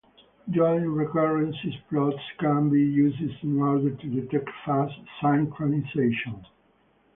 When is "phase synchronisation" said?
4.65-6.43